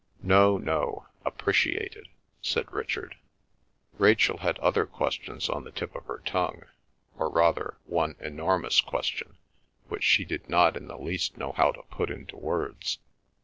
"No, 0.23 0.57
no. 0.57 1.05
Appreciated," 1.25 2.07
said 2.41 2.71
Richard. 2.73 3.17
Rachel 3.99 4.39
had 4.39 4.57
other 4.57 4.87
questions 4.87 5.47
on 5.47 5.63
the 5.63 5.69
tip 5.69 5.93
of 5.95 6.05
her 6.07 6.23
tongue; 6.25 6.63
or 7.19 7.29
rather 7.29 7.77
one 7.85 8.15
enormous 8.19 8.81
question, 8.81 9.37
which 9.89 10.03
she 10.03 10.25
did 10.25 10.49
not 10.49 10.75
in 10.75 10.87
the 10.87 10.97
least 10.97 11.37
know 11.37 11.51
how 11.51 11.71
to 11.73 11.83
put 11.83 12.09
into 12.09 12.35
words. 12.35 12.97